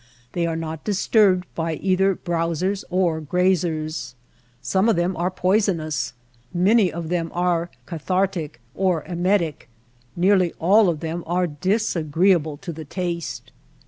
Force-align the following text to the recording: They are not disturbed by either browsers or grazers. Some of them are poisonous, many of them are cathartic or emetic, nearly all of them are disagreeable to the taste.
They 0.31 0.47
are 0.47 0.55
not 0.55 0.83
disturbed 0.83 1.45
by 1.53 1.73
either 1.75 2.15
browsers 2.15 2.83
or 2.89 3.21
grazers. 3.21 4.15
Some 4.59 4.89
of 4.89 4.95
them 4.95 5.15
are 5.15 5.29
poisonous, 5.29 6.13
many 6.51 6.91
of 6.91 7.09
them 7.09 7.29
are 7.35 7.69
cathartic 7.85 8.59
or 8.73 9.03
emetic, 9.03 9.69
nearly 10.15 10.53
all 10.53 10.89
of 10.89 11.01
them 11.01 11.23
are 11.27 11.45
disagreeable 11.45 12.57
to 12.63 12.73
the 12.73 12.83
taste. 12.85 13.51